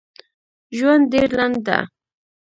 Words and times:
ژوند 0.77 1.03
ډېر 1.13 1.27
لنډ 1.39 1.57
ده 1.67 1.77